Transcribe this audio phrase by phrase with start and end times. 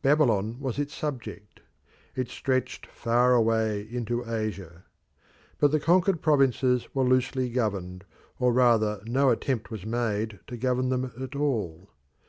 [0.00, 1.58] Babylon was its subject.
[2.14, 4.84] It stretched far away into Asia.
[5.58, 8.04] But the conquered provinces were loosely governed,
[8.38, 11.90] or rather no attempt was made to govern them at all.